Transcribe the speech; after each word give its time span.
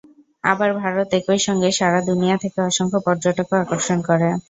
আবার 0.43 0.69
ভারত 0.81 1.09
একই 1.19 1.39
সঙ্গে 1.47 1.69
সারা 1.79 1.99
দুনিয়া 2.09 2.35
থেকে 2.43 2.57
অসংখ্য 2.69 2.99
পর্যটকও 3.07 3.55
আকর্ষণ 3.63 3.97
করে। 4.09 4.27